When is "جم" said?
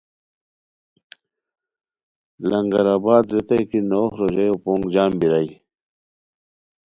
4.93-5.11